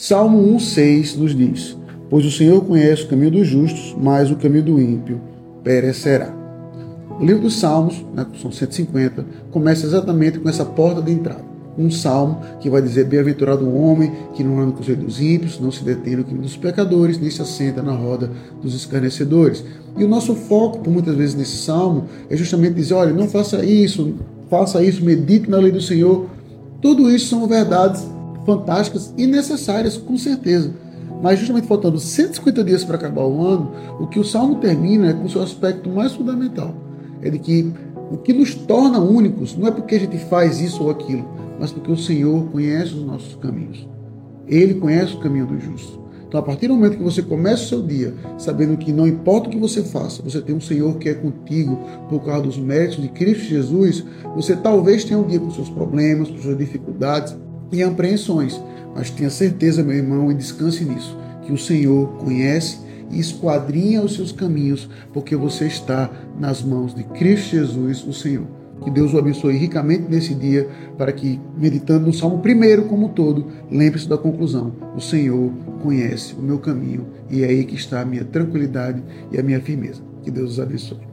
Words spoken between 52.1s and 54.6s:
causa dos méritos de Cristo Jesus, você